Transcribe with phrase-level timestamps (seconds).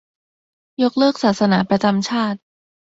[0.83, 2.39] -ยกเลิกศาสนาประจำชาติ